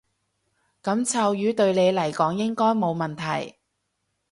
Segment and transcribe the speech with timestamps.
[0.81, 3.59] 噉臭魚對你嚟講應該冇問題